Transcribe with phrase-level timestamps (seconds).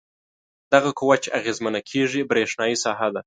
[0.73, 3.19] دغه قوه چې اغیزمنه کیږي برېښنايي ساحه ده.